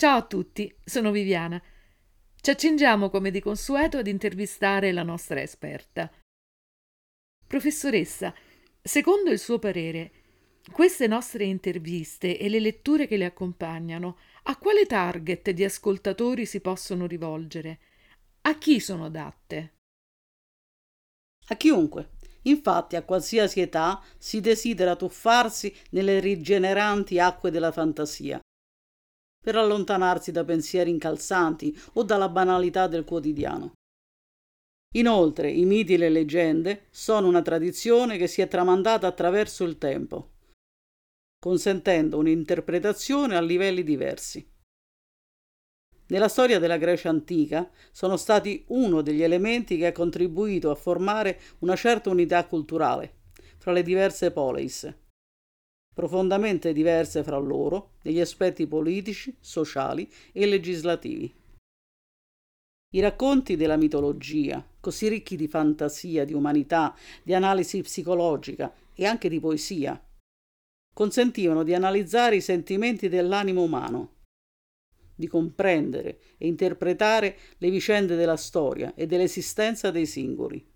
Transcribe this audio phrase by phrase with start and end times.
[0.00, 1.62] Ciao a tutti, sono Viviana.
[2.40, 6.10] Ci accingiamo come di consueto ad intervistare la nostra esperta.
[7.46, 8.34] Professoressa,
[8.80, 10.12] secondo il suo parere,
[10.72, 16.62] queste nostre interviste e le letture che le accompagnano, a quale target di ascoltatori si
[16.62, 17.80] possono rivolgere?
[18.40, 19.74] A chi sono adatte?
[21.48, 22.12] A chiunque.
[22.44, 28.39] Infatti, a qualsiasi età si desidera tuffarsi nelle rigeneranti acque della fantasia,
[29.42, 33.72] per allontanarsi da pensieri incalzanti o dalla banalità del quotidiano.
[34.94, 39.78] Inoltre, i miti e le leggende sono una tradizione che si è tramandata attraverso il
[39.78, 40.32] tempo,
[41.38, 44.46] consentendo un'interpretazione a livelli diversi.
[46.08, 51.40] Nella storia della Grecia antica sono stati uno degli elementi che ha contribuito a formare
[51.60, 53.18] una certa unità culturale
[53.58, 54.92] fra le diverse poleis,
[55.92, 61.34] profondamente diverse fra loro negli aspetti politici, sociali e legislativi.
[62.92, 69.28] I racconti della mitologia, così ricchi di fantasia, di umanità, di analisi psicologica e anche
[69.28, 70.02] di poesia,
[70.92, 74.16] consentivano di analizzare i sentimenti dell'animo umano,
[75.14, 80.69] di comprendere e interpretare le vicende della storia e dell'esistenza dei singoli.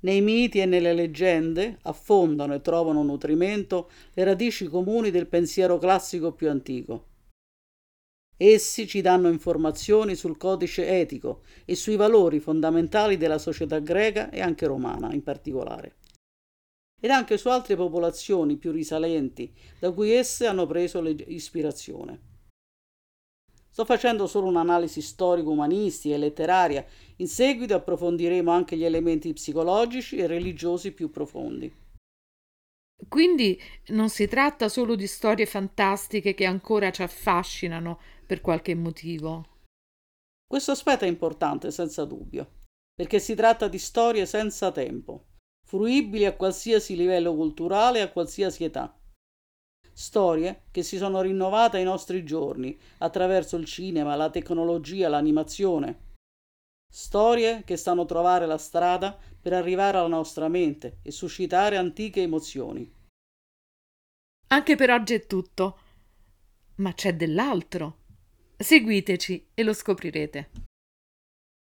[0.00, 6.32] Nei miti e nelle leggende affondano e trovano nutrimento le radici comuni del pensiero classico
[6.32, 7.14] più antico.
[8.36, 14.42] Essi ci danno informazioni sul codice etico e sui valori fondamentali della società greca e
[14.42, 15.96] anche romana in particolare,
[17.00, 22.35] ed anche su altre popolazioni più risalenti da cui esse hanno preso ispirazione.
[23.76, 26.82] Sto facendo solo un'analisi storico-umanistica e letteraria,
[27.16, 31.70] in seguito approfondiremo anche gli elementi psicologici e religiosi più profondi.
[33.06, 39.44] Quindi non si tratta solo di storie fantastiche che ancora ci affascinano per qualche motivo.
[40.46, 42.62] Questo aspetto è importante, senza dubbio,
[42.94, 45.26] perché si tratta di storie senza tempo,
[45.68, 48.98] fruibili a qualsiasi livello culturale e a qualsiasi età
[49.98, 56.04] storie che si sono rinnovate ai nostri giorni attraverso il cinema, la tecnologia, l'animazione.
[56.86, 62.20] Storie che stanno a trovare la strada per arrivare alla nostra mente e suscitare antiche
[62.20, 62.92] emozioni.
[64.48, 65.78] Anche per oggi è tutto.
[66.76, 68.00] Ma c'è dell'altro.
[68.54, 70.50] Seguiteci e lo scoprirete.